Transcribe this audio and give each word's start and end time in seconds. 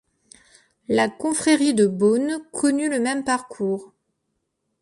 La 0.87 1.09
confrérie 1.09 1.75
de 1.75 1.85
Beaune 1.85 2.39
connut 2.51 2.89
le 2.89 2.99
même 2.99 3.23
parcours. 3.23 3.93